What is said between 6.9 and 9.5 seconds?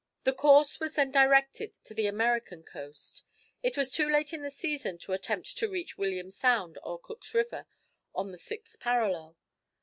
Cook's River, on the sixth parallel.